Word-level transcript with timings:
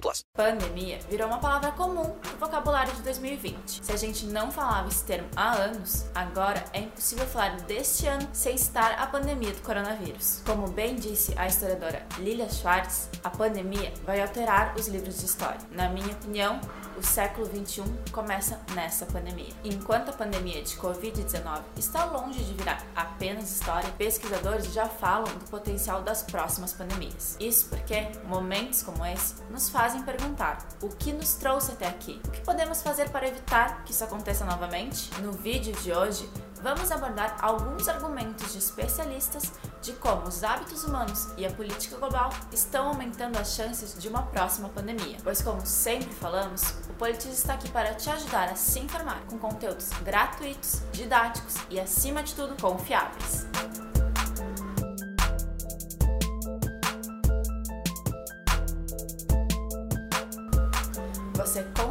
plus. 0.00 0.24
Pandemia 0.34 0.98
virou 1.08 1.28
uma 1.28 1.38
palavra 1.38 1.72
comum 1.72 2.16
no 2.32 2.38
vocabulário 2.38 2.92
de 2.94 3.02
2020. 3.02 3.84
Se 3.84 3.92
a 3.92 3.96
gente 3.96 4.26
não 4.26 4.50
falava 4.50 4.88
esse 4.88 5.04
termo 5.04 5.28
há 5.36 5.52
anos, 5.52 6.06
agora 6.14 6.62
é 6.72 6.80
impossível 6.80 7.26
falar 7.26 7.56
deste 7.62 8.06
ano 8.06 8.28
sem 8.32 8.56
citar 8.56 8.98
a 8.98 9.06
pandemia 9.06 9.52
do 9.52 9.62
coronavírus. 9.62 10.42
Como 10.44 10.68
bem 10.68 10.96
disse 10.96 11.34
a 11.36 11.46
historiadora 11.46 12.06
Lilia 12.18 12.48
Schwartz, 12.48 13.08
a 13.22 13.30
pandemia 13.30 13.92
vai 14.04 14.20
alterar 14.20 14.74
os 14.76 14.88
livros 14.88 15.18
de 15.18 15.26
história. 15.26 15.60
Na 15.70 15.88
minha 15.88 16.12
opinião, 16.12 16.60
o 16.96 17.02
século 17.02 17.46
21 17.46 17.84
começa 18.10 18.60
nessa 18.74 19.06
pandemia. 19.06 19.52
Enquanto 19.64 20.10
a 20.10 20.12
pandemia 20.12 20.62
de 20.62 20.76
Covid-19 20.76 21.62
está 21.76 22.04
longe 22.06 22.42
de 22.42 22.54
virar 22.54 22.84
apenas 22.94 23.50
história, 23.50 23.88
pesquisadores 23.98 24.72
já 24.72 24.86
falam 24.86 25.32
do 25.34 25.44
potencial 25.50 26.02
das 26.02 26.22
próximas 26.22 26.72
pandemias. 26.72 27.36
Isso 27.38 27.68
porque 27.68 28.08
momentos 28.24 28.82
como 28.82 29.04
esse 29.04 29.34
nos 29.50 29.68
fazem 29.76 30.00
perguntar: 30.02 30.66
o 30.80 30.88
que 30.88 31.12
nos 31.12 31.34
trouxe 31.34 31.72
até 31.72 31.86
aqui? 31.86 32.18
O 32.26 32.30
que 32.30 32.40
podemos 32.40 32.82
fazer 32.82 33.10
para 33.10 33.28
evitar 33.28 33.84
que 33.84 33.92
isso 33.92 34.02
aconteça 34.02 34.42
novamente? 34.46 35.10
No 35.20 35.32
vídeo 35.32 35.74
de 35.82 35.92
hoje, 35.92 36.26
vamos 36.62 36.90
abordar 36.90 37.36
alguns 37.42 37.86
argumentos 37.86 38.52
de 38.52 38.58
especialistas 38.58 39.52
de 39.82 39.92
como 39.92 40.26
os 40.28 40.42
hábitos 40.42 40.82
humanos 40.82 41.28
e 41.36 41.44
a 41.44 41.50
política 41.50 41.98
global 41.98 42.30
estão 42.50 42.88
aumentando 42.88 43.38
as 43.38 43.54
chances 43.54 43.94
de 44.00 44.08
uma 44.08 44.22
próxima 44.22 44.70
pandemia. 44.70 45.18
Pois, 45.22 45.42
como 45.42 45.64
sempre 45.66 46.12
falamos, 46.14 46.62
o 46.88 46.94
Politiz 46.94 47.32
está 47.32 47.52
aqui 47.52 47.68
para 47.70 47.94
te 47.94 48.08
ajudar 48.08 48.48
a 48.48 48.56
se 48.56 48.80
informar 48.80 49.20
com 49.28 49.38
conteúdos 49.38 49.90
gratuitos, 50.02 50.80
didáticos 50.90 51.56
e, 51.68 51.78
acima 51.78 52.22
de 52.22 52.34
tudo, 52.34 52.56
confiáveis. 52.58 53.46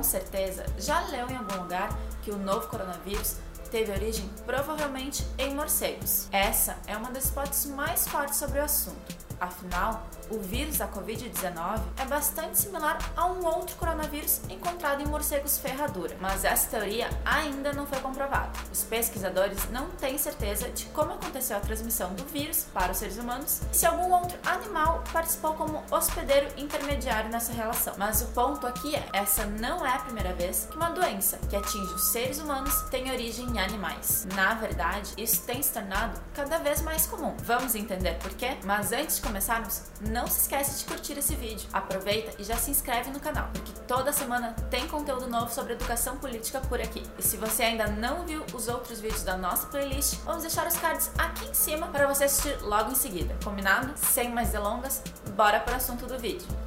Certeza 0.05 0.65
já 0.77 1.01
leu 1.07 1.29
em 1.29 1.35
algum 1.35 1.63
lugar 1.63 1.89
que 2.21 2.31
o 2.31 2.37
novo 2.37 2.67
coronavírus 2.67 3.35
teve 3.69 3.91
origem 3.91 4.29
provavelmente 4.45 5.25
em 5.37 5.53
morcegos. 5.53 6.27
Essa 6.31 6.77
é 6.87 6.95
uma 6.95 7.11
das 7.11 7.29
hipóteses 7.29 7.65
mais 7.65 8.07
fortes 8.07 8.37
sobre 8.37 8.59
o 8.59 8.63
assunto. 8.63 9.25
Afinal, 9.39 10.07
o 10.29 10.39
vírus 10.39 10.77
da 10.77 10.87
Covid-19 10.87 11.81
é 11.97 12.05
bastante 12.05 12.57
similar 12.57 12.97
a 13.15 13.27
um 13.27 13.45
outro 13.45 13.75
coronavírus 13.75 14.41
encontrado 14.49 15.01
em 15.01 15.05
morcegos 15.05 15.57
ferradura, 15.57 16.15
mas 16.19 16.43
essa 16.43 16.69
teoria 16.69 17.09
ainda 17.23 17.73
não 17.73 17.85
foi 17.85 17.99
comprovada. 17.99 18.51
Os 18.71 18.83
pesquisadores 18.83 19.69
não 19.69 19.89
têm 19.91 20.17
certeza 20.17 20.69
de 20.69 20.85
como 20.85 21.13
aconteceu 21.13 21.57
a 21.57 21.59
transmissão 21.59 22.13
do 22.13 22.23
vírus 22.25 22.65
para 22.73 22.91
os 22.91 22.97
seres 22.97 23.17
humanos 23.17 23.61
e 23.71 23.77
se 23.77 23.85
algum 23.85 24.11
outro 24.11 24.37
animal 24.45 25.03
participou 25.11 25.53
como 25.53 25.83
hospedeiro 25.91 26.47
intermediário 26.57 27.29
nessa 27.29 27.53
relação. 27.53 27.93
Mas 27.97 28.21
o 28.21 28.27
ponto 28.27 28.65
aqui 28.65 28.95
é: 28.95 29.07
essa 29.13 29.45
não 29.45 29.85
é 29.85 29.93
a 29.93 29.99
primeira 29.99 30.33
vez 30.33 30.67
que 30.69 30.77
uma 30.77 30.89
doença 30.89 31.37
que 31.49 31.55
atinge 31.55 31.93
os 31.93 32.07
seres 32.07 32.39
humanos 32.39 32.73
tem 32.89 33.11
origem 33.11 33.54
animais. 33.59 34.27
Na 34.35 34.53
verdade, 34.55 35.13
isso 35.17 35.43
tem 35.43 35.61
se 35.61 35.73
tornado 35.73 36.19
cada 36.33 36.57
vez 36.59 36.81
mais 36.81 37.05
comum. 37.05 37.35
Vamos 37.43 37.75
entender 37.75 38.17
por 38.19 38.31
quê? 38.31 38.57
Mas 38.63 38.91
antes 38.91 39.17
de 39.17 39.21
começarmos, 39.21 39.83
não 40.01 40.27
se 40.27 40.41
esquece 40.41 40.79
de 40.79 40.85
curtir 40.85 41.17
esse 41.17 41.35
vídeo. 41.35 41.67
Aproveita 41.71 42.33
e 42.39 42.43
já 42.43 42.57
se 42.57 42.71
inscreve 42.71 43.11
no 43.11 43.19
canal, 43.19 43.49
porque 43.53 43.71
toda 43.87 44.11
semana 44.13 44.53
tem 44.69 44.87
conteúdo 44.87 45.27
novo 45.27 45.51
sobre 45.53 45.73
educação 45.73 46.17
política 46.17 46.59
por 46.61 46.79
aqui. 46.79 47.03
E 47.17 47.23
se 47.23 47.37
você 47.37 47.63
ainda 47.63 47.87
não 47.87 48.25
viu 48.25 48.43
os 48.53 48.67
outros 48.67 48.99
vídeos 48.99 49.23
da 49.23 49.37
nossa 49.37 49.67
playlist, 49.67 50.15
vamos 50.23 50.43
deixar 50.43 50.67
os 50.67 50.77
cards 50.77 51.11
aqui 51.17 51.47
em 51.47 51.53
cima 51.53 51.87
para 51.87 52.07
você 52.07 52.25
assistir 52.25 52.57
logo 52.61 52.91
em 52.91 52.95
seguida. 52.95 53.35
Combinado? 53.43 53.93
Sem 53.95 54.31
mais 54.31 54.49
delongas, 54.49 55.01
bora 55.35 55.59
para 55.59 55.73
o 55.73 55.77
assunto 55.77 56.05
do 56.05 56.17
vídeo. 56.17 56.64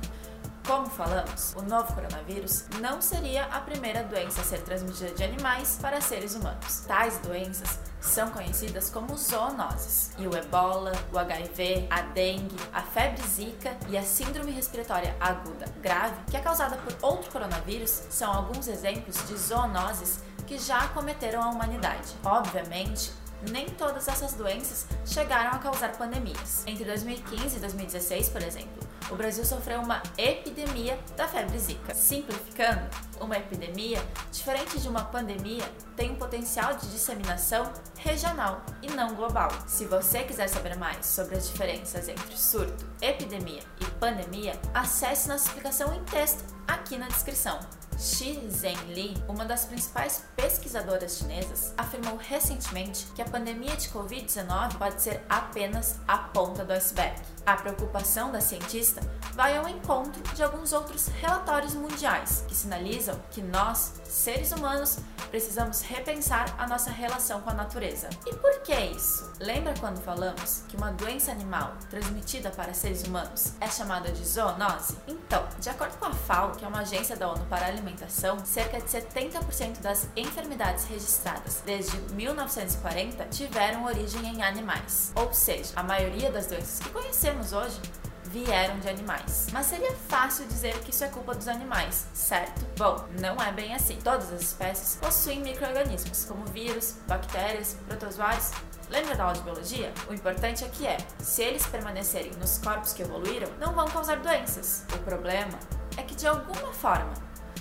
Como 0.69 0.85
falamos, 0.85 1.55
o 1.57 1.63
novo 1.63 1.95
coronavírus 1.95 2.67
não 2.79 3.01
seria 3.01 3.45
a 3.45 3.59
primeira 3.59 4.05
doença 4.05 4.43
a 4.43 4.45
ser 4.45 4.61
transmitida 4.61 5.15
de 5.15 5.25
animais 5.25 5.79
para 5.81 5.99
seres 5.99 6.35
humanos. 6.35 6.85
Tais 6.87 7.17
doenças 7.21 7.79
são 8.03 8.31
conhecidas 8.31 8.91
como 8.91 9.17
zoonoses. 9.17 10.11
E 10.19 10.29
o 10.29 10.37
ebola, 10.37 10.93
o 11.11 11.19
HIV, 11.19 11.87
a 11.89 12.03
dengue, 12.03 12.55
a 12.71 12.83
febre 12.83 13.27
zika 13.27 13.75
e 13.89 13.97
a 13.97 14.03
síndrome 14.03 14.53
respiratória 14.53 15.17
aguda 15.19 15.65
grave, 15.81 16.17
que 16.31 16.37
é 16.37 16.41
causada 16.41 16.77
por 16.77 16.95
outro 17.01 17.33
coronavírus, 17.33 18.03
são 18.11 18.31
alguns 18.31 18.69
exemplos 18.69 19.27
de 19.27 19.39
zoonoses 19.39 20.21
que 20.47 20.59
já 20.59 20.81
acometeram 20.81 21.43
a 21.43 21.49
humanidade. 21.49 22.15
Obviamente, 22.23 23.11
nem 23.51 23.71
todas 23.71 24.07
essas 24.07 24.35
doenças 24.35 24.87
chegaram 25.07 25.53
a 25.53 25.59
causar 25.61 25.97
pandemias. 25.97 26.63
Entre 26.67 26.85
2015 26.85 27.57
e 27.57 27.61
2016, 27.61 28.29
por 28.29 28.43
exemplo, 28.43 28.98
o 29.11 29.17
Brasil 29.17 29.45
sofreu 29.45 29.81
uma 29.81 30.03
epidemia 30.17 30.99
da 31.17 31.27
febre 31.27 31.59
zika. 31.59 31.95
Simplificando, 31.95 32.81
uma 33.21 33.37
epidemia, 33.37 34.03
diferente 34.31 34.79
de 34.81 34.89
uma 34.89 35.05
pandemia, 35.05 35.65
tem 35.97 36.11
um 36.11 36.17
potencial 36.17 36.75
de 36.75 36.91
disseminação 36.91 37.73
regional 37.97 38.63
e 38.83 38.89
não 38.89 39.15
global. 39.15 39.51
Se 39.67 39.85
você 39.87 40.23
quiser 40.23 40.49
saber 40.49 40.77
mais 40.77 41.07
sobre 41.07 41.37
as 41.37 41.49
diferenças 41.49 42.09
entre 42.09 42.37
surto, 42.37 42.87
epidemia 43.01 43.63
e 43.81 43.85
pandemia, 43.93 44.59
acesse 44.75 45.29
nossa 45.29 45.49
explicação 45.49 45.95
em 45.95 46.05
texto 46.05 46.45
aqui 46.67 46.97
na 46.97 47.09
descrição. 47.09 47.59
Xi 47.99 48.49
Zhenli, 48.49 49.13
uma 49.27 49.45
das 49.45 49.65
principais 49.65 50.23
pesquisadoras 50.37 51.19
chinesas, 51.19 51.75
afirmou 51.77 52.17
recentemente 52.17 53.07
que 53.13 53.21
a 53.21 53.25
pandemia 53.25 53.77
de 53.77 53.89
Covid-19 53.89 54.79
pode 54.79 55.03
ser 55.03 55.21
apenas 55.29 55.99
a 56.07 56.17
ponta 56.17 56.65
do 56.65 56.73
iceberg. 56.73 57.21
A 57.45 57.57
preocupação 57.57 58.31
da 58.31 58.41
cientista 58.41 59.01
vai 59.39 59.57
ao 59.57 59.69
encontro 59.69 60.21
de 60.35 60.43
alguns 60.43 60.73
outros 60.73 61.07
relatórios 61.07 61.73
mundiais 61.73 62.45
que 62.49 62.57
sinalizam 62.57 63.15
que 63.31 63.41
nós, 63.41 63.93
seres 64.03 64.51
humanos, 64.51 64.99
precisamos 65.31 65.81
repensar 65.81 66.53
a 66.59 66.67
nossa 66.67 66.91
relação 66.91 67.41
com 67.43 67.51
a 67.51 67.55
natureza. 67.55 68.11
E 68.27 68.35
por 68.35 68.63
que 68.63 68.75
isso? 68.75 69.31
Lembra 69.39 69.75
quando 69.79 70.03
falamos 70.03 70.65
que 70.67 70.77
uma 70.77 70.91
doença 70.91 71.31
animal 71.31 71.77
transmitida 71.89 72.51
para 72.51 72.75
seres 72.75 73.05
humanos 73.05 73.53
é 73.61 73.69
chamada 73.69 74.11
de 74.11 74.27
zoonose? 74.27 74.97
Então, 75.07 75.47
de 75.61 75.71
acordo 75.71 75.97
com 75.99 76.07
a 76.07 76.13
FAO, 76.13 76.57
que 76.57 76.65
é 76.65 76.69
uma 76.69 76.81
agência 76.81 77.15
da 77.15 77.31
ONU 77.31 77.45
para 77.45 77.67
a 77.67 77.69
alimentação, 77.69 78.45
cerca 78.45 78.81
de 78.81 78.89
70% 78.89 79.81
das 79.81 80.09
enfermidades 80.17 80.85
registradas 80.87 81.63
desde 81.65 81.97
1940 82.13 83.25
tiveram 83.27 83.85
origem 83.85 84.27
em 84.27 84.43
animais. 84.43 85.13
Ou 85.15 85.33
seja, 85.33 85.75
a 85.77 85.83
maioria 85.85 86.33
das 86.33 86.49
doenças 86.49 86.81
que 86.81 86.91
conhecemos 86.91 87.53
hoje 87.53 87.81
vieram 88.29 88.79
de 88.79 88.89
animais. 88.89 89.49
Mas 89.53 89.67
seria 89.67 89.93
fácil 90.09 90.47
dizer 90.47 90.79
que 90.81 90.91
isso 90.91 91.05
é 91.05 91.09
culpa 91.09 91.35
dos 91.35 91.49
animais, 91.49 92.07
certo? 92.13 92.65
Bom, 92.77 93.05
não 93.21 93.37
é 93.37 93.53
bem 93.53 93.75
assim. 93.75 93.99
Todas 94.03 94.33
as 94.33 94.43
espécies 94.43 94.97
possuem 95.01 95.41
micro-organismos, 95.41 96.25
como 96.25 96.45
vírus, 96.47 96.97
bactérias, 97.07 97.77
protozoários. 97.87 98.51
Lembra 98.91 99.17
da 99.17 99.25
aula 99.25 99.35
de 99.35 99.43
biologia? 99.43 99.93
O 100.09 100.15
importante 100.15 100.65
aqui 100.65 100.87
é, 100.87 100.97
se 101.19 101.43
eles 101.43 101.67
permanecerem 101.67 102.33
nos 102.39 102.59
corpos 102.59 102.93
que 102.93 103.03
evoluíram, 103.03 103.49
não 103.59 103.75
vão 103.75 103.87
causar 103.87 104.19
doenças. 104.19 104.85
O 104.95 104.99
problema 104.99 105.59
é 105.97 106.03
que 106.03 106.15
de 106.15 106.27
alguma 106.27 106.73
forma 106.73 107.13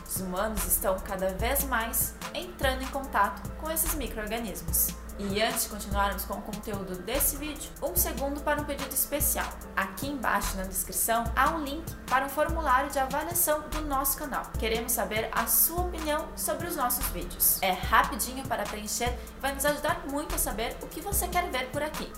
os 0.08 0.22
humanos 0.22 0.66
estão 0.66 0.98
cada 1.00 1.30
vez 1.34 1.66
mais 1.66 2.16
entrando 2.34 2.82
em 2.82 2.88
contato 2.88 3.50
com 3.60 3.70
esses 3.70 3.94
micro-organismos. 3.96 4.88
E 5.20 5.42
antes 5.42 5.64
de 5.64 5.70
continuarmos 5.70 6.26
com 6.26 6.36
o 6.36 6.42
conteúdo 6.42 6.96
desse 7.02 7.38
vídeo, 7.38 7.72
um 7.82 7.96
segundo 7.96 8.40
para 8.42 8.62
um 8.62 8.66
pedido 8.66 8.94
especial. 8.94 9.48
Aqui 9.76 10.08
embaixo 10.08 10.56
na 10.56 10.64
descrição 10.64 11.24
há 11.36 11.50
um 11.52 11.64
link 11.64 11.84
para 12.06 12.26
um 12.26 12.30
formulário 12.30 12.92
de 12.92 13.00
avaliação 13.00 13.62
do 13.70 13.82
nosso 13.82 14.16
canal. 14.18 14.44
Queremos 14.60 14.92
saber 14.92 15.30
a 15.32 15.48
sua 15.48 15.82
opinião 15.82 16.28
sobre 16.36 16.68
os 16.68 16.76
nossos 16.76 17.06
vídeos. 17.08 17.60
É 17.64 17.72
rapidinho 17.72 18.48
para 18.48 18.64
preencher 18.64 19.18
e 19.38 19.42
vai 19.42 19.56
nos 19.56 19.66
ajudar 19.66 20.06
muito 20.08 20.36
a 20.36 20.38
saber 20.38 20.78
o 20.84 20.88
que 20.88 21.02
você 21.02 21.28
quer 21.28 21.50
ver 21.50 21.72
por 21.72 21.82
aqui. 21.82 22.12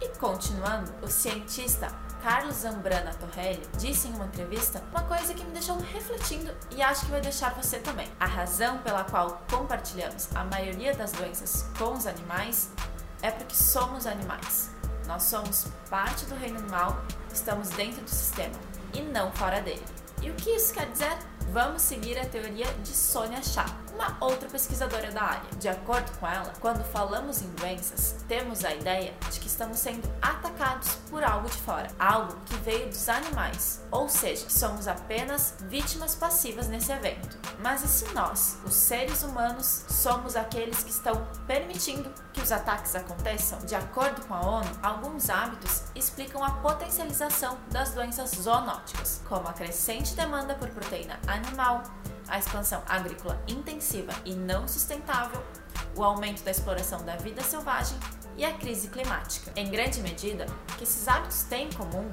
E 0.00 0.08
continuando, 0.18 0.92
o 1.02 1.08
cientista 1.08 1.88
Carlos 2.22 2.56
Zambrana 2.56 3.14
Torrelli 3.14 3.62
disse 3.78 4.08
em 4.08 4.12
uma 4.12 4.26
entrevista 4.26 4.82
uma 4.90 5.02
coisa 5.04 5.32
que 5.32 5.42
me 5.44 5.52
deixou 5.52 5.78
refletindo 5.78 6.52
e 6.70 6.82
acho 6.82 7.06
que 7.06 7.10
vai 7.10 7.20
deixar 7.20 7.54
você 7.54 7.78
também. 7.78 8.08
A 8.20 8.26
razão 8.26 8.78
pela 8.78 9.04
qual 9.04 9.42
compartilhamos 9.50 10.28
a 10.34 10.44
maioria 10.44 10.94
das 10.94 11.12
doenças 11.12 11.66
com 11.78 11.92
os 11.94 12.06
animais 12.06 12.70
é 13.22 13.30
porque 13.30 13.54
somos 13.54 14.06
animais. 14.06 14.70
Nós 15.06 15.24
somos 15.24 15.66
parte 15.88 16.26
do 16.26 16.34
reino 16.34 16.58
animal, 16.58 17.02
estamos 17.32 17.70
dentro 17.70 18.02
do 18.02 18.10
sistema 18.10 18.54
e 18.92 19.00
não 19.00 19.32
fora 19.32 19.60
dele. 19.60 19.84
E 20.22 20.30
o 20.30 20.34
que 20.34 20.50
isso 20.50 20.74
quer 20.74 20.90
dizer? 20.90 21.16
Vamos 21.52 21.82
seguir 21.82 22.18
a 22.18 22.26
teoria 22.26 22.66
de 22.84 22.94
Sônia 22.94 23.42
Chá, 23.42 23.64
uma 24.00 24.16
outra 24.18 24.48
pesquisadora 24.48 25.10
da 25.12 25.22
área. 25.22 25.50
De 25.58 25.68
acordo 25.68 26.10
com 26.18 26.26
ela, 26.26 26.52
quando 26.58 26.82
falamos 26.84 27.42
em 27.42 27.48
doenças, 27.50 28.16
temos 28.26 28.64
a 28.64 28.74
ideia 28.74 29.12
de 29.30 29.38
que 29.38 29.46
estamos 29.46 29.78
sendo 29.78 30.10
atacados 30.22 30.94
por 31.10 31.22
algo 31.22 31.48
de 31.48 31.58
fora, 31.58 31.88
algo 31.98 32.34
que 32.46 32.56
veio 32.56 32.86
dos 32.88 33.08
animais, 33.08 33.82
ou 33.90 34.08
seja, 34.08 34.48
somos 34.48 34.88
apenas 34.88 35.54
vítimas 35.68 36.14
passivas 36.14 36.66
nesse 36.68 36.90
evento. 36.90 37.38
Mas 37.58 37.84
e 37.84 37.88
se 37.88 38.14
nós, 38.14 38.58
os 38.64 38.74
seres 38.74 39.22
humanos, 39.22 39.84
somos 39.88 40.34
aqueles 40.34 40.82
que 40.82 40.90
estão 40.90 41.26
permitindo 41.46 42.10
que 42.32 42.40
os 42.40 42.50
ataques 42.50 42.94
aconteçam? 42.94 43.58
De 43.60 43.74
acordo 43.74 44.24
com 44.26 44.34
a 44.34 44.40
ONU, 44.40 44.70
alguns 44.82 45.28
hábitos 45.28 45.82
explicam 45.94 46.42
a 46.42 46.52
potencialização 46.52 47.58
das 47.70 47.90
doenças 47.90 48.30
zoonóticas, 48.30 49.20
como 49.28 49.46
a 49.46 49.52
crescente 49.52 50.14
demanda 50.14 50.54
por 50.54 50.70
proteína 50.70 51.18
animal, 51.26 51.82
a 52.30 52.38
expansão 52.38 52.82
agrícola 52.88 53.42
intensiva 53.46 54.12
e 54.24 54.34
não 54.34 54.66
sustentável, 54.66 55.44
o 55.96 56.04
aumento 56.04 56.42
da 56.42 56.50
exploração 56.50 57.04
da 57.04 57.16
vida 57.16 57.42
selvagem 57.42 57.98
e 58.36 58.44
a 58.44 58.54
crise 58.54 58.88
climática. 58.88 59.52
Em 59.56 59.70
grande 59.70 60.00
medida, 60.00 60.46
o 60.70 60.76
que 60.76 60.84
esses 60.84 61.06
hábitos 61.08 61.42
têm 61.42 61.66
em 61.66 61.72
comum 61.72 62.08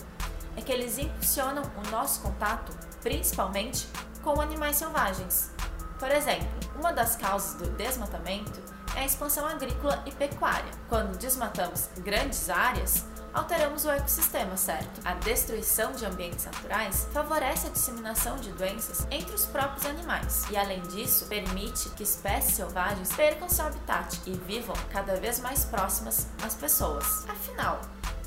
é 0.58 0.62
que 0.62 0.72
eles 0.72 0.98
impulsionam 0.98 1.64
o 1.64 1.92
nosso 1.92 2.22
contato, 2.22 2.76
principalmente 3.02 3.88
com 4.24 4.42
animais 4.42 4.76
selvagens. 4.76 5.52
Por 6.00 6.10
exemplo, 6.12 6.48
uma 6.76 6.92
das 6.92 7.16
causas 7.16 7.56
do 7.56 7.70
desmatamento 7.78 8.62
é 8.96 9.02
a 9.02 9.06
expansão 9.06 9.46
agrícola 9.46 10.04
e 10.06 10.12
pecuária. 10.12 10.72
Quando 10.90 11.18
desmatamos 11.18 11.90
grandes 12.00 12.50
áreas, 12.50 13.06
alteramos 13.38 13.86
o 13.86 13.92
ecossistema, 13.92 14.58
certo? 14.58 15.00
A 15.06 15.14
destruição 15.14 15.92
de 15.92 16.06
ambientes 16.06 16.46
naturais 16.46 17.08
favorece 17.14 17.68
a 17.68 17.70
disseminação 17.70 18.36
de 18.38 18.52
doenças 18.52 19.06
entre 19.12 19.34
os 19.36 19.46
próprios 19.46 19.86
animais 19.86 20.46
e, 20.50 20.58
além 20.58 20.82
disso, 20.88 21.28
permite 21.28 21.90
que 21.90 22.02
espécies 22.02 22.56
selvagens 22.56 23.14
percam 23.14 23.48
seu 23.48 23.68
habitat 23.68 24.20
e 24.26 24.32
vivam 24.32 24.76
cada 24.92 25.16
vez 25.18 25.40
mais 25.40 25.66
próximas 25.66 26.28
às 26.44 26.56
pessoas. 26.56 27.26
Afinal, 27.30 27.80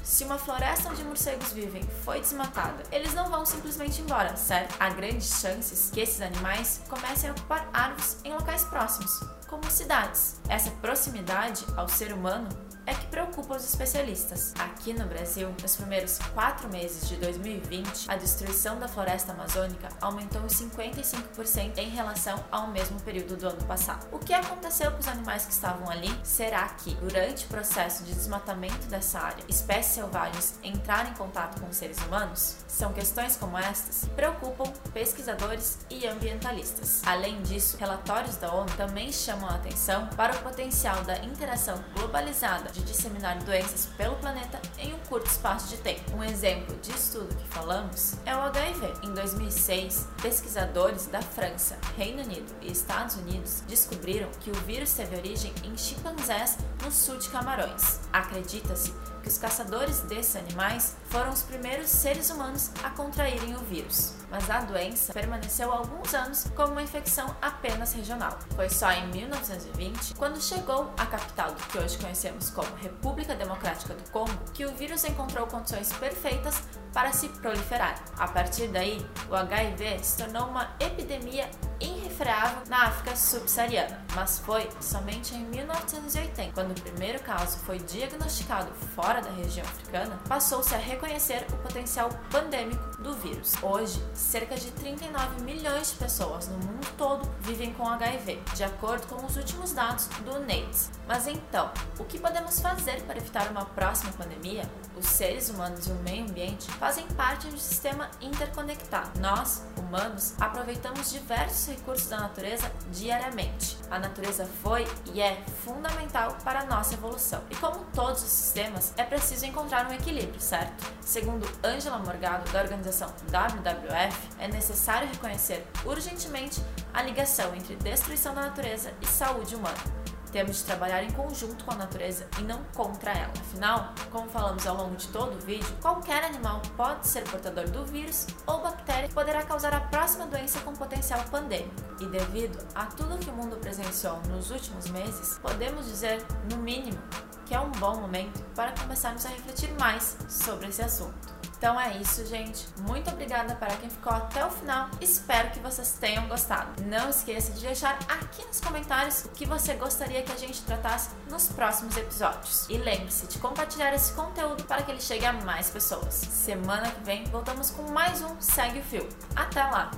se 0.02 0.24
uma 0.24 0.38
floresta 0.38 0.88
onde 0.88 1.02
morcegos 1.02 1.52
vivem 1.52 1.82
foi 2.04 2.20
desmatada, 2.20 2.82
eles 2.92 3.12
não 3.12 3.28
vão 3.28 3.44
simplesmente 3.44 4.00
embora, 4.00 4.36
certo? 4.36 4.76
Há 4.78 4.90
grandes 4.90 5.40
chances 5.40 5.90
que 5.90 6.00
esses 6.00 6.20
animais 6.20 6.80
comecem 6.88 7.30
a 7.30 7.32
ocupar 7.32 7.68
árvores 7.72 8.16
em 8.24 8.32
locais 8.32 8.64
próximos, 8.64 9.10
como 9.48 9.68
cidades. 9.70 10.40
Essa 10.48 10.70
proximidade 10.70 11.66
ao 11.76 11.88
ser 11.88 12.12
humano 12.12 12.48
é 12.86 12.94
que 12.94 13.06
preocupa 13.06 13.29
os 13.38 13.64
especialistas. 13.64 14.52
Aqui 14.58 14.92
no 14.92 15.06
Brasil, 15.06 15.54
nos 15.62 15.76
primeiros 15.76 16.18
quatro 16.34 16.68
meses 16.68 17.08
de 17.08 17.16
2020, 17.16 18.10
a 18.10 18.16
destruição 18.16 18.78
da 18.78 18.86
floresta 18.86 19.32
amazônica 19.32 19.88
aumentou 20.00 20.42
em 20.42 20.48
55% 20.48 21.78
em 21.78 21.88
relação 21.88 22.44
ao 22.50 22.68
mesmo 22.68 23.00
período 23.00 23.36
do 23.36 23.48
ano 23.48 23.64
passado. 23.64 24.06
O 24.12 24.18
que 24.18 24.34
aconteceu 24.34 24.90
com 24.90 24.98
os 24.98 25.08
animais 25.08 25.46
que 25.46 25.52
estavam 25.52 25.88
ali? 25.88 26.10
Será 26.22 26.68
que, 26.68 26.94
durante 26.96 27.46
o 27.46 27.48
processo 27.48 28.04
de 28.04 28.12
desmatamento 28.12 28.86
dessa 28.88 29.20
área, 29.20 29.44
espécies 29.48 29.94
selvagens 29.94 30.58
entraram 30.62 31.10
em 31.10 31.14
contato 31.14 31.60
com 31.60 31.72
seres 31.72 31.98
humanos? 31.98 32.56
São 32.68 32.92
questões 32.92 33.36
como 33.36 33.56
estas 33.56 34.00
que 34.04 34.10
preocupam 34.10 34.70
pesquisadores 34.92 35.78
e 35.88 36.06
ambientalistas. 36.06 37.02
Além 37.06 37.40
disso, 37.42 37.76
relatórios 37.78 38.36
da 38.36 38.52
ONU 38.52 38.70
também 38.76 39.12
chamam 39.12 39.48
a 39.48 39.54
atenção 39.54 40.06
para 40.08 40.34
o 40.34 40.38
potencial 40.42 41.02
da 41.04 41.18
interação 41.18 41.82
globalizada 41.94 42.70
de 42.70 42.80
de 42.82 42.96
disseminar 43.20 43.38
doenças 43.44 43.86
pelo 43.96 44.16
planeta 44.16 44.60
em 44.78 44.94
um 44.94 44.98
curto 45.00 45.26
espaço 45.26 45.68
de 45.68 45.76
tempo. 45.78 46.16
Um 46.16 46.24
exemplo 46.24 46.74
de 46.80 46.90
estudo 46.90 47.34
que 47.34 47.48
falamos 47.48 48.14
é 48.24 48.34
o 48.34 48.40
HIV. 48.40 48.92
Em 49.02 49.12
2006, 49.12 50.08
pesquisadores 50.22 51.06
da 51.06 51.20
França, 51.20 51.78
Reino 51.96 52.22
Unido 52.22 52.52
e 52.62 52.72
Estados 52.72 53.16
Unidos 53.16 53.62
descobriram 53.68 54.28
que 54.40 54.50
o 54.50 54.54
vírus 54.54 54.92
teve 54.94 55.16
origem 55.16 55.52
em 55.64 55.76
chimpanzés 55.76 56.56
no 56.82 56.90
sul 56.90 57.18
de 57.18 57.28
Camarões. 57.28 58.00
Acredita-se 58.12 58.92
que 59.22 59.28
os 59.28 59.38
caçadores 59.38 60.00
desses 60.00 60.36
animais 60.36 60.96
foram 61.06 61.30
os 61.30 61.42
primeiros 61.42 61.88
seres 61.88 62.30
humanos 62.30 62.70
a 62.82 62.90
contraírem 62.90 63.54
o 63.54 63.58
vírus. 63.60 64.14
Mas 64.30 64.48
a 64.48 64.60
doença 64.60 65.12
permaneceu 65.12 65.72
alguns 65.72 66.14
anos 66.14 66.46
como 66.54 66.72
uma 66.72 66.82
infecção 66.82 67.34
apenas 67.42 67.92
regional. 67.92 68.38
Foi 68.54 68.68
só 68.68 68.90
em 68.92 69.08
1920, 69.08 70.14
quando 70.14 70.40
chegou 70.40 70.92
à 70.96 71.06
capital 71.06 71.52
do 71.52 71.66
que 71.66 71.78
hoje 71.78 71.98
conhecemos 71.98 72.50
como 72.50 72.74
República 72.76 73.34
Democrática 73.34 73.94
do 73.94 74.10
Congo, 74.10 74.32
que 74.54 74.64
o 74.64 74.74
vírus 74.76 75.04
encontrou 75.04 75.46
condições 75.46 75.92
perfeitas 75.94 76.62
para 76.92 77.12
se 77.12 77.28
proliferar. 77.28 78.02
A 78.18 78.28
partir 78.28 78.68
daí, 78.68 79.04
o 79.28 79.34
HIV 79.34 79.98
se 80.02 80.18
tornou 80.18 80.48
uma 80.48 80.70
epidemia 80.78 81.48
irrefreável 81.80 82.62
na 82.68 82.88
África 82.88 83.16
subsaariana, 83.16 84.04
mas 84.14 84.38
foi 84.38 84.68
somente 84.80 85.34
em 85.34 85.44
1980, 85.46 86.52
quando 86.52 86.72
o 86.72 86.80
primeiro 86.80 87.20
caso 87.20 87.58
foi 87.58 87.78
diagnosticado 87.78 88.72
fora 88.94 89.20
da 89.20 89.30
região 89.30 89.66
africana, 89.66 90.18
passou-se 90.28 90.74
a 90.74 90.78
reconhecer 90.78 91.46
o 91.52 91.56
potencial 91.56 92.10
pandêmico 92.30 93.02
do 93.02 93.14
vírus. 93.14 93.54
Hoje, 93.62 94.02
cerca 94.12 94.56
de 94.56 94.70
39 94.72 95.42
milhões 95.42 95.92
de 95.92 95.96
pessoas 95.96 96.48
no 96.48 96.58
mundo 96.58 96.86
todo 96.96 97.28
vivem 97.40 97.72
com 97.72 97.88
HIV, 97.88 98.40
de 98.54 98.64
acordo 98.64 99.06
com 99.06 99.24
os 99.24 99.36
últimos 99.36 99.72
dados 99.72 100.06
do 100.24 100.38
NAIDS. 100.40 100.90
Mas 101.08 101.26
então, 101.26 101.70
o 101.98 102.04
que 102.04 102.18
podemos 102.18 102.60
fazer 102.60 103.02
para 103.02 103.16
evitar 103.16 103.50
uma 103.50 103.64
próxima 103.64 104.12
pandemia? 104.12 104.68
Os 104.96 105.06
seres 105.06 105.48
humanos 105.48 105.86
e 105.86 105.90
o 105.90 105.94
meio 105.96 106.24
ambiente 106.24 106.70
fazem 106.72 107.06
parte 107.08 107.48
de 107.48 107.54
um 107.54 107.58
sistema 107.58 108.10
interconectado. 108.20 109.18
Nós, 109.18 109.64
humanos, 109.78 110.34
aproveitamos 110.38 111.10
diversos 111.10 111.69
recursos 111.70 112.08
da 112.08 112.18
natureza 112.18 112.70
diariamente. 112.92 113.78
A 113.90 113.98
natureza 113.98 114.46
foi 114.62 114.86
e 115.12 115.20
é 115.20 115.42
fundamental 115.64 116.36
para 116.44 116.60
a 116.60 116.64
nossa 116.66 116.94
evolução. 116.94 117.42
E 117.50 117.56
como 117.56 117.84
todos 117.94 118.22
os 118.22 118.28
sistemas, 118.28 118.92
é 118.96 119.04
preciso 119.04 119.46
encontrar 119.46 119.88
um 119.88 119.92
equilíbrio, 119.92 120.40
certo? 120.40 120.84
Segundo 121.00 121.50
Angela 121.64 121.98
Morgado, 121.98 122.50
da 122.52 122.60
organização 122.60 123.08
WWF, 123.30 124.28
é 124.38 124.48
necessário 124.48 125.08
reconhecer 125.08 125.66
urgentemente 125.84 126.60
a 126.92 127.02
ligação 127.02 127.54
entre 127.54 127.76
destruição 127.76 128.34
da 128.34 128.42
natureza 128.42 128.92
e 129.00 129.06
saúde 129.06 129.54
humana. 129.54 129.99
Temos 130.32 130.58
de 130.58 130.64
trabalhar 130.64 131.02
em 131.02 131.10
conjunto 131.10 131.64
com 131.64 131.72
a 131.72 131.76
natureza 131.76 132.26
e 132.38 132.42
não 132.42 132.62
contra 132.74 133.12
ela. 133.12 133.32
Afinal, 133.40 133.92
como 134.10 134.28
falamos 134.28 134.66
ao 134.66 134.76
longo 134.76 134.96
de 134.96 135.08
todo 135.08 135.34
o 135.36 135.40
vídeo, 135.40 135.68
qualquer 135.80 136.24
animal 136.24 136.62
pode 136.76 137.08
ser 137.08 137.22
portador 137.24 137.68
do 137.68 137.84
vírus 137.84 138.26
ou 138.46 138.60
bactéria 138.60 139.08
que 139.08 139.14
poderá 139.14 139.42
causar 139.42 139.74
a 139.74 139.80
próxima 139.80 140.26
doença 140.26 140.60
com 140.60 140.72
potencial 140.72 141.22
pandêmico. 141.30 141.74
E 142.00 142.06
devido 142.06 142.58
a 142.74 142.86
tudo 142.86 143.18
que 143.18 143.30
o 143.30 143.32
mundo 143.32 143.56
presenciou 143.56 144.20
nos 144.28 144.50
últimos 144.50 144.88
meses, 144.90 145.38
podemos 145.38 145.86
dizer, 145.86 146.24
no 146.50 146.58
mínimo, 146.58 146.98
que 147.46 147.54
é 147.54 147.60
um 147.60 147.72
bom 147.72 147.96
momento 147.96 148.42
para 148.54 148.72
começarmos 148.72 149.26
a 149.26 149.30
refletir 149.30 149.72
mais 149.78 150.16
sobre 150.28 150.68
esse 150.68 150.82
assunto. 150.82 151.39
Então 151.60 151.78
é 151.78 151.98
isso, 151.98 152.24
gente. 152.24 152.66
Muito 152.88 153.10
obrigada 153.10 153.54
para 153.54 153.76
quem 153.76 153.90
ficou 153.90 154.10
até 154.10 154.42
o 154.46 154.50
final. 154.50 154.88
Espero 154.98 155.50
que 155.50 155.58
vocês 155.58 155.98
tenham 156.00 156.26
gostado. 156.26 156.82
Não 156.86 157.10
esqueça 157.10 157.52
de 157.52 157.60
deixar 157.60 157.98
aqui 158.08 158.42
nos 158.46 158.62
comentários 158.62 159.26
o 159.26 159.28
que 159.28 159.44
você 159.44 159.74
gostaria 159.74 160.22
que 160.22 160.32
a 160.32 160.36
gente 160.36 160.62
tratasse 160.62 161.10
nos 161.28 161.48
próximos 161.48 161.94
episódios. 161.98 162.66
E 162.70 162.78
lembre-se 162.78 163.26
de 163.26 163.38
compartilhar 163.38 163.92
esse 163.92 164.14
conteúdo 164.14 164.64
para 164.64 164.82
que 164.82 164.90
ele 164.90 165.02
chegue 165.02 165.26
a 165.26 165.34
mais 165.34 165.68
pessoas. 165.68 166.14
Semana 166.14 166.90
que 166.92 167.04
vem 167.04 167.24
voltamos 167.24 167.70
com 167.70 167.82
mais 167.92 168.22
um 168.22 168.40
Segue 168.40 168.78
o 168.78 168.82
Fio. 168.82 169.06
Até 169.36 169.62
lá! 169.62 169.90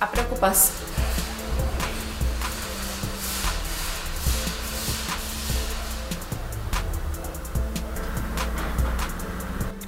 A 0.00 0.06
preocupação. 0.06 0.99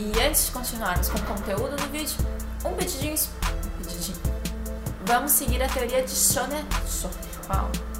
E 0.02 0.20
antes 0.20 0.46
de 0.46 0.50
continuarmos 0.50 1.08
com 1.08 1.16
o 1.16 1.22
conteúdo 1.22 1.76
do 1.76 1.88
vídeo, 1.92 2.16
um 2.64 2.72
pedidinho. 2.74 3.14
Um 3.78 3.84
pedidinho. 3.84 4.18
Vamos 5.06 5.30
seguir 5.30 5.62
a 5.62 5.68
teoria 5.68 6.02
de 6.02 6.10
Schoner. 6.10 6.64
Schoner. 6.88 7.91